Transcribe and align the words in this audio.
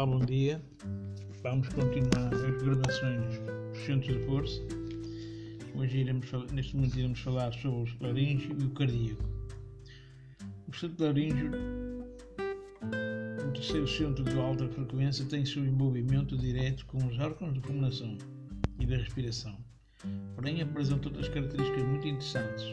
Olá, 0.00 0.06
bom 0.06 0.24
dia. 0.24 0.62
Vamos 1.42 1.68
continuar 1.68 2.32
as 2.32 2.62
gravações 2.62 3.38
dos 3.38 3.84
centros 3.84 4.16
de 4.16 4.24
força. 4.24 4.62
Hoje 5.74 5.98
iremos, 5.98 6.26
neste 6.52 6.74
momento 6.74 6.98
iremos 6.98 7.20
falar 7.20 7.52
sobre 7.52 7.92
o 7.92 8.02
laríngeo 8.06 8.56
e 8.58 8.64
o 8.64 8.70
cardíaco. 8.70 9.22
O 10.68 10.74
centro 10.74 11.04
laríngeo, 11.04 11.50
o 13.46 13.52
terceiro 13.52 13.86
centro 13.86 14.24
de 14.24 14.40
alta 14.40 14.66
frequência, 14.68 15.26
tem 15.26 15.44
seu 15.44 15.66
envolvimento 15.66 16.34
direto 16.34 16.86
com 16.86 16.96
os 17.06 17.18
órgãos 17.18 17.52
de 17.52 17.60
pulmonação 17.60 18.16
e 18.78 18.86
da 18.86 18.96
respiração. 18.96 19.54
Porém, 20.34 20.62
apresenta 20.62 21.08
outras 21.08 21.28
características 21.28 21.84
muito 21.84 22.08
interessantes. 22.08 22.64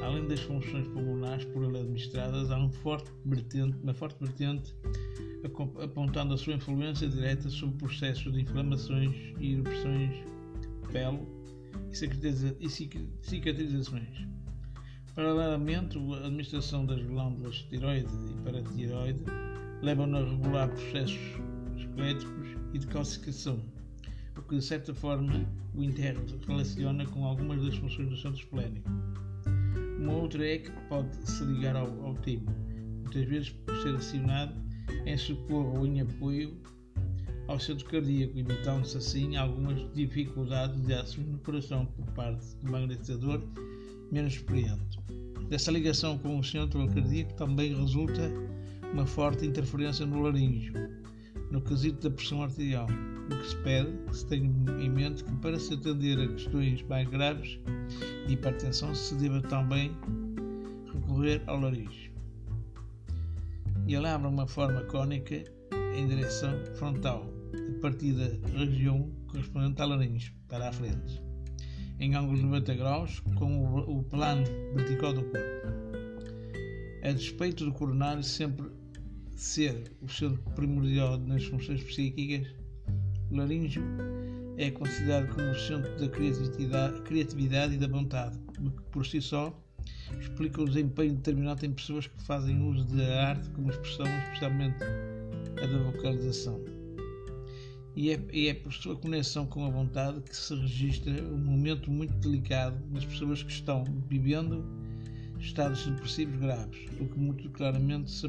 Além 0.00 0.28
das 0.28 0.38
funções 0.42 0.86
pulmonares 0.86 1.44
por 1.46 1.64
ele 1.64 1.80
administradas, 1.80 2.52
há 2.52 2.56
um 2.56 2.70
forte 2.70 3.10
vertente, 3.24 3.76
uma 3.82 3.94
forte 3.94 4.16
vertente 4.20 4.72
apontando 5.82 6.34
a 6.34 6.38
sua 6.38 6.54
influência 6.54 7.08
direta 7.08 7.48
sobre 7.48 7.78
processos 7.78 8.32
de 8.32 8.42
inflamações 8.42 9.14
e 9.38 9.54
erupções 9.54 10.10
de 10.10 10.92
pele 10.92 11.20
e 12.60 12.68
cicatrizações. 13.22 14.26
Paralelamente, 15.14 15.98
a 15.98 16.26
administração 16.26 16.84
das 16.84 17.02
glândulas 17.02 17.56
tiroide 17.70 18.12
e 18.30 18.42
paratiroide 18.42 19.24
levam 19.82 20.14
a 20.14 20.20
regular 20.20 20.68
processos 20.68 21.18
esqueléticos 21.78 22.48
e 22.74 22.78
de 22.78 22.86
calcificação, 22.86 23.62
o 24.36 24.42
que 24.42 24.56
de 24.56 24.62
certa 24.62 24.94
forma 24.94 25.46
o 25.74 25.82
interrelaciona 25.82 27.06
com 27.06 27.24
algumas 27.24 27.62
das 27.62 27.76
funções 27.76 28.10
do 28.10 28.16
centro 28.16 28.38
esplénico. 28.38 28.90
Uma 29.98 30.12
outra 30.12 30.46
é 30.46 30.58
que 30.58 30.70
pode 30.88 31.16
se 31.28 31.44
ligar 31.44 31.76
ao, 31.76 31.88
ao 32.04 32.14
muitas 32.14 33.24
vezes 33.24 33.50
por 33.50 33.74
ser 33.78 33.94
acionado 33.94 34.65
em 35.06 35.16
socorro 35.16 35.78
ou 35.78 35.86
em 35.86 36.00
apoio 36.00 36.52
ao 37.46 37.60
centro 37.60 37.84
cardíaco, 37.86 38.36
evitando-se 38.36 38.98
assim 38.98 39.36
algumas 39.36 39.88
dificuldades 39.94 40.84
de 40.84 40.92
ação 40.92 41.22
no 41.22 41.38
coração 41.38 41.86
por 41.86 42.04
parte 42.06 42.44
do 42.56 42.72
magnetizador 42.72 43.40
menos 44.10 44.34
experiente. 44.34 44.98
Dessa 45.48 45.70
ligação 45.70 46.18
com 46.18 46.38
o 46.38 46.44
centro 46.44 46.84
cardíaco 46.88 47.34
também 47.34 47.72
resulta 47.74 48.32
uma 48.92 49.06
forte 49.06 49.46
interferência 49.46 50.04
no 50.04 50.22
laríngeo, 50.22 50.74
no 51.52 51.60
quesito 51.60 52.08
da 52.08 52.14
pressão 52.14 52.42
arterial, 52.42 52.88
o 53.30 53.36
que 53.36 53.48
se 53.48 53.56
pede 53.58 53.92
que 54.08 54.16
se 54.16 54.26
tenha 54.26 54.50
em 54.80 54.90
mente 54.90 55.22
que 55.22 55.32
para 55.36 55.58
se 55.58 55.74
atender 55.74 56.18
a 56.18 56.28
questões 56.28 56.82
mais 56.82 57.08
graves 57.08 57.60
de 58.26 58.32
hipertensão 58.32 58.92
se 58.92 59.14
deva 59.14 59.40
também 59.42 59.96
recorrer 60.92 61.40
ao 61.46 61.60
laríngeo 61.60 62.05
e 63.86 63.94
ele 63.94 64.06
abre 64.08 64.26
uma 64.26 64.46
forma 64.46 64.82
cônica 64.84 65.44
em 65.94 66.08
direção 66.08 66.52
frontal, 66.74 67.30
a 67.54 67.80
partir 67.80 68.12
da 68.12 68.26
região 68.50 69.10
correspondente 69.28 69.80
à 69.80 69.84
laringe, 69.84 70.34
para 70.48 70.68
a 70.68 70.72
frente, 70.72 71.22
em 72.00 72.14
ângulo 72.14 72.36
de 72.36 72.42
90 72.42 72.74
graus, 72.74 73.20
com 73.36 73.64
o, 73.64 74.02
plano 74.02 74.44
vertical 74.74 75.12
do 75.12 75.22
corpo. 75.22 75.66
A 77.04 77.12
despeito 77.12 77.64
do 77.64 77.72
coronário 77.72 78.22
sempre 78.24 78.66
ser 79.36 79.92
o 80.00 80.08
centro 80.08 80.42
primordial 80.54 81.18
nas 81.18 81.44
funções 81.44 81.82
psíquicas, 81.82 82.52
o 83.30 83.36
laríngeo 83.36 83.84
é 84.56 84.70
considerado 84.70 85.32
como 85.32 85.50
o 85.50 85.54
centro 85.54 85.96
da 85.98 86.08
criatividade, 86.08 87.00
criatividade 87.02 87.74
e 87.74 87.78
da 87.78 87.86
vontade, 87.86 88.36
o 88.58 88.70
que 88.70 88.82
por 88.90 89.06
si 89.06 89.20
só 89.20 89.56
explica 90.20 90.62
o 90.62 90.64
desempenho 90.66 91.14
determinado 91.14 91.64
em 91.64 91.72
pessoas 91.72 92.06
que 92.06 92.22
fazem 92.22 92.62
uso 92.62 92.84
da 92.96 93.28
arte 93.28 93.48
como 93.50 93.70
expressão, 93.70 94.06
especialmente 94.24 94.82
a 95.62 95.66
da 95.66 95.78
vocalização. 95.90 96.60
E 97.94 98.10
é, 98.10 98.20
e 98.32 98.48
é 98.48 98.54
por 98.54 98.72
sua 98.72 98.94
conexão 98.96 99.46
com 99.46 99.64
a 99.64 99.70
vontade 99.70 100.20
que 100.20 100.36
se 100.36 100.54
registra 100.54 101.12
um 101.24 101.38
momento 101.38 101.90
muito 101.90 102.12
delicado 102.18 102.78
nas 102.90 103.04
pessoas 103.04 103.42
que 103.42 103.50
estão 103.50 103.84
vivendo 104.08 104.64
estados 105.40 105.86
depressivos 105.86 106.38
graves, 106.38 106.78
o 107.00 107.06
que 107.06 107.18
muito 107.18 107.48
claramente 107.50 108.10
se 108.10 108.26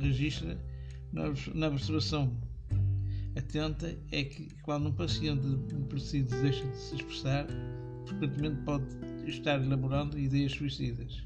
registra, 0.00 0.58
na 1.12 1.68
observação 1.68 2.36
atenta 3.36 3.96
é 4.10 4.24
que 4.24 4.48
quando 4.62 4.88
um 4.88 4.92
paciente 4.92 5.46
depressivo 5.46 6.28
deixa 6.42 6.66
de 6.66 6.76
se 6.76 6.96
expressar, 6.96 7.46
frequentemente 8.06 8.62
pode 8.62 8.84
estar 9.26 9.62
elaborando 9.62 10.18
ideias 10.18 10.52
suicidas. 10.52 11.22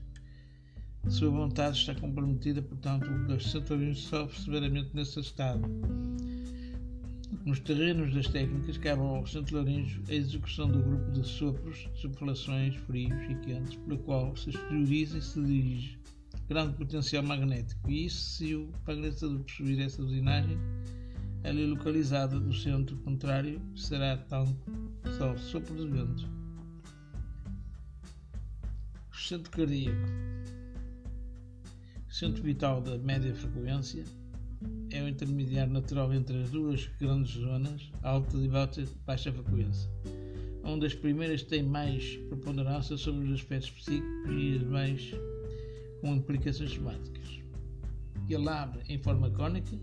Sua 1.09 1.31
vontade 1.31 1.77
está 1.77 1.95
comprometida, 1.95 2.63
portanto, 2.63 3.07
o 3.07 3.41
centuriões 3.41 3.99
sofre 3.99 4.41
severamente 4.41 4.91
nesse 4.95 5.21
estado. 5.21 5.63
Nos 7.45 7.61
terrenos 7.61 8.15
das 8.15 8.27
técnicas, 8.29 8.79
cabe 8.79 9.03
ao 9.03 9.27
centro 9.27 9.59
laríngeo 9.59 10.03
a 10.09 10.15
execução 10.15 10.67
do 10.71 10.83
grupo 10.83 11.13
de 11.13 11.27
sopros, 11.27 11.89
suflações 11.95 12.75
frios 12.87 13.13
e 13.29 13.35
quentes, 13.45 13.77
pelo 13.77 13.99
qual 13.99 14.35
se 14.35 14.49
exterioriza 14.51 15.19
e 15.19 15.23
se 15.23 15.43
dirige 15.43 15.99
grande 16.49 16.75
potencial 16.75 17.23
magnético. 17.23 17.91
E 17.91 18.07
isso, 18.07 18.37
se 18.37 18.55
o 18.55 18.71
magnetizador 18.87 19.41
possuir 19.41 19.81
essa 19.81 20.03
usinagem, 20.03 20.59
ali 21.43 21.67
localizada 21.67 22.39
no 22.41 22.53
centro 22.53 22.97
contrário, 22.99 23.61
será 23.77 24.17
tão 24.17 24.57
só 25.19 25.37
sopro 25.37 25.77
de 25.77 25.87
vento 25.87 26.44
centro 29.15 29.51
cardíaco, 29.51 29.97
centro 32.09 32.43
vital 32.43 32.81
da 32.81 32.99
média 32.99 33.35
frequência, 33.35 34.05
é 34.91 35.03
o 35.03 35.09
intermediário 35.09 35.73
natural 35.73 36.13
entre 36.13 36.43
as 36.43 36.51
duas 36.51 36.87
grandes 37.01 37.33
zonas, 37.33 37.91
alta 38.03 38.37
e 38.37 38.49
baixa 39.07 39.33
frequência, 39.33 39.91
onde 40.65 40.87
as 40.87 40.95
primeiras 40.95 41.43
têm 41.43 41.63
mais 41.63 42.17
preponderância 42.29 42.97
sobre 42.97 43.25
os 43.27 43.33
aspectos 43.33 43.71
psíquicos 43.71 44.31
e 44.31 44.57
as 44.57 44.63
mais 44.63 45.11
com 46.01 46.15
implicações 46.15 46.73
somáticas. 46.73 47.41
Ele 48.29 48.49
abre 48.49 48.83
em 48.89 48.99
forma 48.99 49.31
cônica 49.31 49.79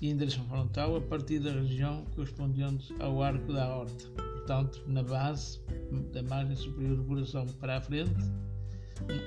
e 0.00 0.08
em 0.08 0.16
direção 0.16 0.44
frontal 0.46 0.96
a 0.96 1.00
partir 1.00 1.40
da 1.40 1.52
região 1.52 2.04
correspondente 2.14 2.94
ao 3.00 3.22
arco 3.22 3.52
da 3.52 3.64
aorta, 3.64 4.35
portanto, 4.46 4.80
na 4.86 5.02
base 5.02 5.60
da 6.12 6.22
margem 6.22 6.54
superior 6.54 6.96
do 6.96 7.04
coração 7.04 7.44
para 7.58 7.78
a 7.78 7.80
frente 7.80 8.14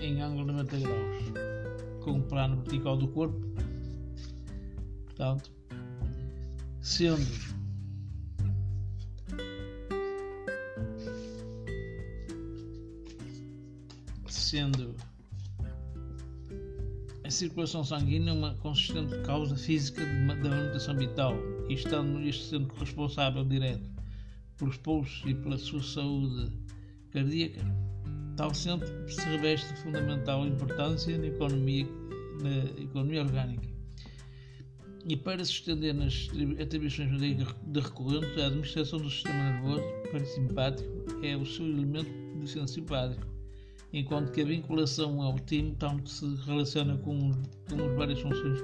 em 0.02 0.22
ângulo 0.22 0.46
de 0.46 0.52
90 0.54 0.80
graus, 0.80 2.04
com 2.06 2.12
um 2.12 2.22
plano 2.22 2.56
vertical 2.62 2.96
do 2.96 3.10
corpo, 3.10 3.38
portanto, 5.06 5.52
sendo 6.80 7.60
sendo 14.26 14.96
a 17.26 17.30
circulação 17.30 17.84
sanguínea 17.84 18.34
uma 18.34 18.56
consistente 18.56 19.20
causa 19.24 19.56
física 19.58 20.02
da 20.06 20.50
manutenção 20.50 20.96
vital 20.96 21.34
e 21.68 21.74
estando 21.74 22.22
este 22.22 22.46
sendo 22.46 22.74
responsável 22.76 23.44
direto 23.44 23.99
pelos 24.60 24.78
pulsos 24.78 25.24
e 25.26 25.34
pela 25.34 25.58
sua 25.58 25.82
saúde 25.82 26.52
cardíaca, 27.12 27.66
Tal 28.40 28.54
centro 28.54 28.88
se 29.12 29.20
reveste 29.28 29.74
de 29.74 29.82
fundamental 29.82 30.48
importância 30.48 31.18
na 31.18 31.28
economia, 31.28 31.86
na 32.42 32.82
economia 32.82 33.22
orgânica. 33.24 33.68
E 35.06 35.18
para 35.18 35.44
se 35.44 35.52
estender 35.52 35.94
nas 35.94 36.30
atribuições 36.58 37.10
de 37.20 37.80
recorrente, 37.82 38.40
a 38.40 38.48
administração 38.48 38.98
do 39.00 39.10
sistema 39.10 39.52
nervoso 39.52 39.84
parasimpático 40.10 40.90
é 41.22 41.36
o 41.36 41.46
seu 41.46 41.66
elemento 41.66 42.10
de 42.40 42.50
senso 42.50 42.76
simpático, 42.76 43.28
enquanto 43.92 44.32
que 44.32 44.40
a 44.40 44.46
vinculação 44.46 45.22
ao 45.22 45.38
timo 45.40 45.76
tanto 45.76 46.10
se 46.10 46.26
relaciona 46.46 46.98
com, 47.00 47.32
com 47.70 47.90
as 47.90 47.98
várias 47.98 48.22
funções 48.22 48.62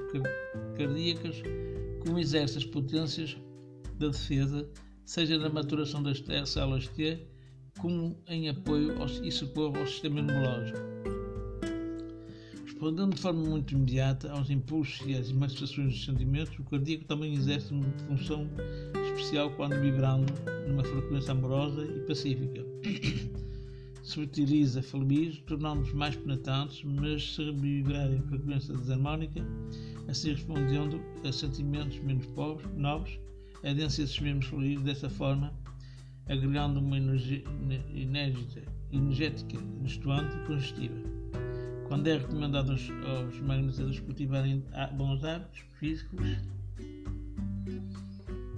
cardíacas, 0.78 1.42
como 2.00 2.18
exerce 2.18 2.56
as 2.56 2.64
potências 2.64 3.36
da 3.98 4.08
defesa, 4.08 4.66
seja 5.06 5.38
na 5.38 5.48
maturação 5.48 6.02
das 6.02 6.22
células 6.50 6.88
T, 6.88 7.18
como 7.78 8.16
em 8.26 8.48
apoio 8.48 9.00
ao, 9.00 9.06
e 9.06 9.30
socorro 9.30 9.78
ao 9.78 9.86
sistema 9.86 10.18
imunológico. 10.18 10.78
Respondendo 12.64 13.14
de 13.14 13.22
forma 13.22 13.42
muito 13.42 13.72
imediata 13.72 14.30
aos 14.32 14.50
impulsos 14.50 15.06
e 15.06 15.14
às 15.14 15.32
manifestações 15.32 15.92
dos 15.92 16.04
sentimentos, 16.04 16.58
o 16.58 16.64
cardíaco 16.64 17.04
também 17.04 17.32
exerce 17.34 17.72
uma 17.72 17.84
função 18.06 18.50
especial 19.06 19.50
quando 19.52 19.80
vibrando 19.80 20.30
numa 20.68 20.84
frequência 20.84 21.30
amorosa 21.30 21.84
e 21.84 22.00
pacífica. 22.00 22.64
se 24.02 24.20
utiliza 24.20 24.82
fluidos, 24.82 25.38
tornando-os 25.46 25.92
mais 25.92 26.14
penetrantes, 26.16 26.82
mas 26.84 27.34
se 27.34 27.50
vibrar 27.52 28.12
em 28.12 28.22
frequência 28.22 28.74
desarmónica, 28.74 29.44
assim 30.06 30.30
respondendo 30.30 31.00
a 31.24 31.32
sentimentos 31.32 31.98
menos 32.00 32.26
pobres, 32.26 32.68
novos, 32.76 33.18
adensa 33.66 34.02
esses 34.02 34.18
mesmos 34.20 34.46
fluidos 34.46 34.84
dessa 34.84 35.10
forma 35.10 35.52
agregando 36.28 36.80
uma 36.80 36.96
energia, 36.96 37.44
energética, 38.92 39.58
destoante 39.82 40.36
e 40.36 40.46
congestiva. 40.46 40.94
Quando 41.88 42.08
é 42.08 42.18
recomendado 42.18 42.72
aos, 42.72 42.90
aos 42.90 43.40
magnetizadores 43.40 44.00
cultivarem 44.00 44.64
bons 44.96 45.22
hábitos 45.22 45.60
físicos, 45.78 46.20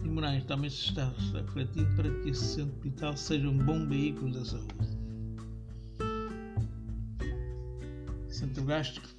hormonais 0.02 0.44
também 0.44 0.70
se 0.70 0.88
está 0.88 1.12
refletindo 1.34 1.94
para 1.94 2.10
que 2.22 2.30
esse 2.30 2.54
centro 2.54 2.80
vital 2.80 3.16
seja 3.16 3.48
um 3.48 3.58
bom 3.58 3.86
veículo 3.86 4.32
da 4.32 4.44
saúde. 4.44 4.98
Centro 8.28 8.64
gástrico. 8.64 9.17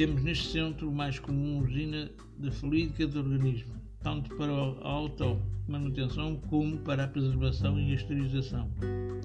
Temos 0.00 0.22
neste 0.22 0.48
centro 0.52 0.88
o 0.88 0.94
mais 0.94 1.18
comum 1.18 1.58
usina 1.62 2.10
de 2.38 2.50
fluídica 2.50 3.06
do 3.06 3.18
organismo, 3.18 3.74
tanto 4.02 4.34
para 4.36 4.50
a 4.50 4.88
auto-manutenção 4.88 6.36
como 6.48 6.78
para 6.78 7.04
a 7.04 7.06
preservação 7.06 7.78
e 7.78 7.92
esterilização, 7.92 8.70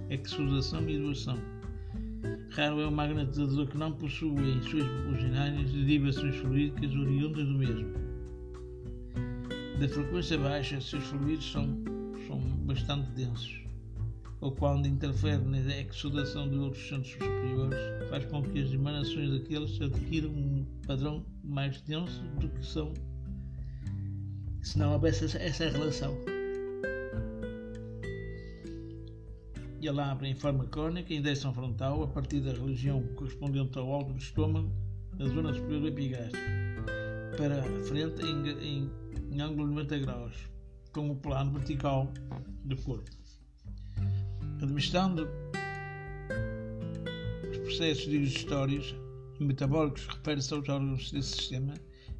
exudação 0.10 0.90
e 0.90 1.00
doação. 1.00 1.38
Raro 2.50 2.82
é 2.82 2.88
o 2.88 2.92
magnetizador 2.92 3.68
que 3.68 3.78
não 3.78 3.94
possui 3.94 4.32
em 4.32 4.62
suas 4.64 4.84
urinárias 5.14 5.72
derivações 5.72 6.36
fluídicas 6.36 6.94
oriundas 6.94 7.48
do 7.48 7.54
mesmo. 7.54 7.94
Da 9.80 9.88
frequência 9.88 10.38
baixa, 10.38 10.82
seus 10.82 11.06
fluidos 11.06 11.54
são, 11.54 11.70
são 12.28 12.38
bastante 12.66 13.10
densos, 13.12 13.65
ou 14.46 14.52
quando 14.52 14.88
interfere 14.88 15.44
na 15.44 15.58
exudação 15.58 16.48
de 16.48 16.56
outros 16.56 16.88
centros 16.88 17.14
superiores, 17.14 17.80
faz 18.12 18.26
com 18.26 18.44
que 18.44 18.62
as 18.62 18.72
emanações 18.72 19.32
daqueles 19.32 19.82
adquiram 19.82 20.30
um 20.30 20.64
padrão 20.86 21.26
mais 21.44 21.82
denso 21.82 22.22
do 22.40 22.48
que 22.50 22.64
são 22.64 22.94
se 24.62 24.78
não 24.78 24.94
houvesse 24.94 25.26
essa 25.38 25.70
relação. 25.70 26.16
e 29.82 29.88
ela 29.88 30.12
abre 30.12 30.28
em 30.28 30.36
forma 30.36 30.66
cónica 30.66 31.14
em 31.14 31.22
direção 31.22 31.54
frontal 31.54 32.04
a 32.04 32.08
partir 32.08 32.40
da 32.40 32.54
região 32.54 33.02
correspondente 33.16 33.78
ao 33.78 33.92
alto 33.92 34.14
do 34.14 34.20
estômago, 34.20 34.72
na 35.18 35.26
zona 35.26 35.54
superior 35.54 35.82
do 35.82 35.88
epigástrico, 35.88 36.46
para 37.38 37.62
a 37.62 37.80
frente 37.86 38.22
em, 38.24 38.50
em, 38.50 38.92
em 39.32 39.42
ângulo 39.42 39.68
de 39.68 39.76
90 39.76 39.98
graus, 40.00 40.36
com 40.92 41.10
o 41.12 41.16
plano 41.16 41.52
vertical 41.52 42.12
do 42.64 42.76
corpo. 42.78 43.25
Administrando 44.66 45.30
os 47.52 47.58
processos 47.60 48.06
digestórios 48.06 48.96
e 49.40 49.44
metabólicos 49.44 50.08
refere-se 50.08 50.52
aos 50.56 50.68
órgãos 50.68 51.12
desse 51.12 51.36
sistema, 51.36 51.76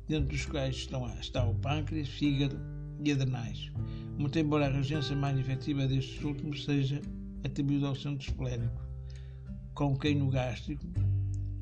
dentro 0.08 0.30
dos 0.30 0.46
quais 0.46 0.76
estão, 0.76 1.08
está 1.20 1.44
o 1.44 1.56
pâncreas, 1.56 2.08
fígado 2.08 2.56
e 3.04 3.12
adrenais. 3.12 3.72
Muito 4.20 4.38
embora 4.38 4.68
a 4.68 4.70
regência 4.70 5.16
mais 5.16 5.40
efetiva 5.40 5.88
destes 5.88 6.24
últimos 6.24 6.64
seja 6.66 7.02
atribuído 7.44 7.88
ao 7.88 7.96
centro 7.96 8.30
esplénico, 8.30 8.80
com 9.74 9.98
quem 9.98 10.14
no 10.14 10.30
gástrico 10.30 10.86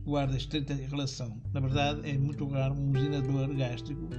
guarda 0.03 0.35
estreita 0.35 0.73
relação. 0.73 1.41
Na 1.53 1.61
verdade, 1.61 2.01
é 2.09 2.17
muito 2.17 2.45
raro 2.45 2.75
um 2.75 2.91
usinador 2.91 3.55
gástrico 3.55 4.09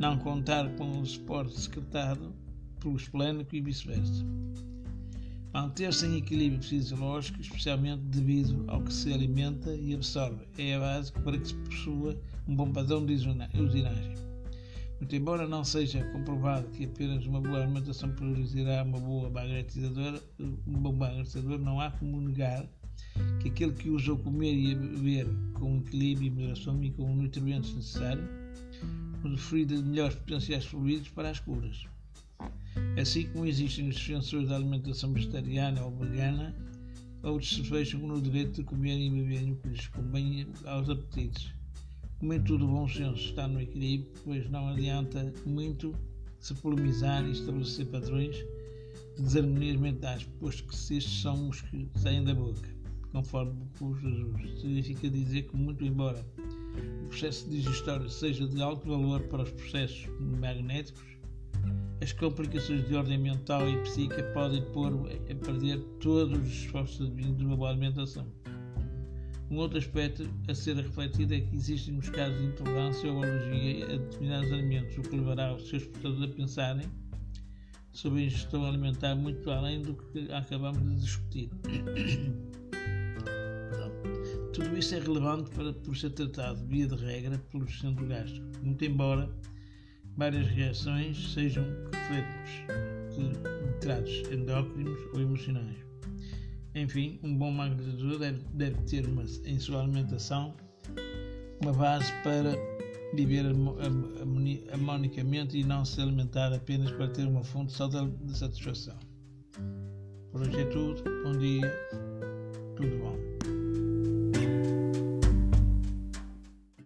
não 0.00 0.18
contar 0.18 0.66
com 0.76 0.98
o 0.98 1.04
suporte 1.04 1.60
secretado 1.60 2.34
pelo 2.80 2.96
esplénico 2.96 3.54
e 3.54 3.60
vice-versa. 3.60 4.24
Manter-se 5.54 6.04
em 6.04 6.16
equilíbrio 6.16 6.60
fisiológico, 6.60 7.40
especialmente 7.40 8.02
devido 8.06 8.64
ao 8.66 8.82
que 8.82 8.92
se 8.92 9.12
alimenta 9.12 9.72
e 9.72 9.94
absorve, 9.94 10.44
é 10.58 10.74
a 10.74 10.80
base 10.80 11.12
para 11.12 11.38
que 11.38 11.46
se 11.46 11.54
possua 11.54 12.20
um 12.48 12.56
bom 12.56 12.72
padrão 12.72 13.06
de 13.06 13.12
usinagem. 13.14 14.14
Muito 14.98 15.14
embora 15.14 15.46
não 15.46 15.62
seja 15.62 16.02
comprovado 16.10 16.66
que 16.70 16.86
apenas 16.86 17.24
uma 17.26 17.40
boa 17.40 17.62
alimentação 17.62 18.10
produzirá 18.16 18.82
uma 18.82 18.98
boa 18.98 19.30
bagretizadora, 19.30 20.20
um 20.40 20.72
bom 20.72 20.92
bagretizador, 20.92 21.60
não 21.60 21.80
há 21.80 21.92
como 21.92 22.20
negar 22.20 22.68
que 23.40 23.48
aquele 23.48 23.74
que 23.74 23.90
usa 23.90 24.12
o 24.12 24.18
comer 24.18 24.52
e 24.52 24.74
beber 24.74 25.28
com 25.52 25.78
equilíbrio 25.78 26.26
e 26.26 26.30
moderação 26.30 26.82
e 26.82 26.90
com 26.90 27.08
os 27.08 27.16
nutrientes 27.16 27.72
necessários, 27.72 28.28
usufrui 29.22 29.64
de 29.64 29.76
melhores 29.76 30.16
potenciais 30.16 30.64
fluidos 30.64 31.10
para 31.10 31.30
as 31.30 31.38
curas. 31.38 31.93
Assim 33.00 33.26
como 33.28 33.46
existem 33.46 33.88
os 33.88 33.96
defensores 33.96 34.48
da 34.48 34.56
alimentação 34.56 35.12
vegetariana 35.12 35.84
ou 35.84 35.90
vegana, 35.90 36.54
outros 37.22 37.54
se 37.54 37.62
fecham 37.64 38.00
no 38.00 38.20
direito 38.20 38.52
de 38.52 38.64
comer 38.64 38.98
e 38.98 39.10
beber 39.10 39.50
o 39.50 39.56
que 39.56 39.68
lhes 39.68 39.88
convém 39.88 40.46
aos 40.64 40.88
apetites 40.88 41.54
como 42.24 42.32
em 42.32 42.42
tudo 42.42 42.66
bom 42.66 42.88
senso 42.88 43.22
está 43.22 43.46
no 43.46 43.60
equilíbrio, 43.60 44.10
pois 44.24 44.48
não 44.48 44.68
adianta 44.68 45.30
muito 45.44 45.94
se 46.40 46.54
polemizar 46.54 47.22
e 47.26 47.32
estabelecer 47.32 47.84
padrões 47.86 48.36
de 49.16 49.22
desarmonias 49.22 49.76
mentais, 49.76 50.24
posto 50.40 50.64
que 50.64 50.74
estes 50.74 51.20
são 51.20 51.50
os 51.50 51.60
que 51.60 51.86
saem 51.96 52.24
da 52.24 52.34
boca, 52.34 52.66
conforme 53.12 53.68
o 53.78 53.94
Jesus. 53.96 54.60
Significa 54.60 55.10
dizer 55.10 55.42
que, 55.42 55.54
muito 55.54 55.84
embora 55.84 56.24
o 57.04 57.08
processo 57.08 57.46
digestório 57.50 58.08
seja 58.08 58.48
de 58.48 58.62
alto 58.62 58.88
valor 58.88 59.20
para 59.24 59.42
os 59.42 59.50
processos 59.50 60.08
magnéticos, 60.18 61.13
as 62.00 62.12
complicações 62.12 62.86
de 62.86 62.94
ordem 62.94 63.18
mental 63.18 63.68
e 63.68 63.76
psíquica 63.82 64.22
podem 64.34 64.62
pôr 64.72 64.92
a 65.30 65.34
perder 65.34 65.78
todos 66.00 66.38
os 66.38 66.48
esforços 66.48 67.06
advindos 67.06 67.38
de 67.38 67.46
uma 67.46 67.56
boa 67.56 67.70
alimentação. 67.70 68.26
Um 69.50 69.56
outro 69.56 69.78
aspecto 69.78 70.28
a 70.48 70.54
ser 70.54 70.76
refletido 70.76 71.34
é 71.34 71.40
que 71.40 71.54
existem 71.54 71.96
os 71.96 72.08
casos 72.08 72.38
de 72.38 72.46
intolerância 72.46 73.12
ou 73.12 73.22
alergia 73.22 73.84
a 73.84 73.96
determinados 73.98 74.52
alimentos, 74.52 74.98
o 74.98 75.02
que 75.02 75.16
levará 75.16 75.54
os 75.54 75.68
seus 75.68 75.84
portadores 75.84 76.32
a 76.32 76.34
pensarem 76.34 76.86
sobre 77.92 78.22
a 78.22 78.24
ingestão 78.24 78.64
alimentar 78.64 79.14
muito 79.14 79.48
além 79.50 79.82
do 79.82 79.94
que 79.94 80.32
acabamos 80.32 80.82
de 80.82 80.96
discutir. 80.96 81.50
Tudo 84.52 84.76
isso 84.78 84.94
é 84.94 85.00
relevante 85.00 85.50
para, 85.50 85.72
por 85.72 85.96
ser 85.96 86.10
tratado, 86.10 86.64
via 86.66 86.86
de 86.86 86.96
regra, 86.96 87.38
pelo 87.50 87.68
centro 87.70 88.06
gástrico, 88.06 88.46
muito 88.62 88.84
embora 88.84 89.28
várias 90.16 90.46
reações 90.48 91.32
sejam 91.32 91.64
refletos 91.92 92.50
de 93.16 93.80
tratos 93.80 94.22
endócrinos 94.30 94.98
ou 95.12 95.20
emocionais. 95.20 95.76
Enfim, 96.74 97.20
um 97.22 97.36
bom 97.36 97.50
magnetizador 97.50 98.18
deve, 98.18 98.42
deve 98.52 98.82
ter 98.82 99.06
uma, 99.06 99.24
em 99.44 99.58
sua 99.58 99.82
alimentação 99.82 100.54
uma 101.62 101.72
base 101.72 102.12
para 102.22 102.52
viver 103.14 103.46
harmonicamente 104.72 105.58
e 105.58 105.64
não 105.64 105.84
se 105.84 106.00
alimentar 106.00 106.52
apenas 106.52 106.90
para 106.90 107.08
ter 107.08 107.26
uma 107.26 107.44
fonte 107.44 107.72
só 107.72 107.86
de 107.88 108.36
satisfação. 108.36 108.98
Por 110.32 110.42
hoje 110.42 110.60
é 110.60 110.64
tudo. 110.66 111.02
Bom 111.22 111.38
dia. 111.38 111.72
Tudo 112.76 112.98
bom. 112.98 113.23